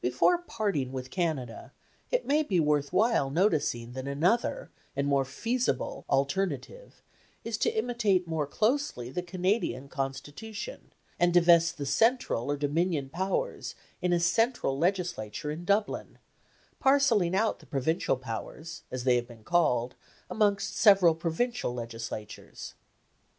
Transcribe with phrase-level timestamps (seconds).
[0.00, 1.70] Before parting with Canada,
[2.10, 7.02] it may be worth while noticing that another, and more feasible, alternative
[7.44, 13.10] is to imitate more closely the Canadian Constitution, and to vest the central or Dominion
[13.10, 16.16] powers in a central Legislature in Dublin,
[16.80, 19.94] parcelling out the provincial powers, as they have been called,
[20.30, 22.72] amongst several provincial Legislatures.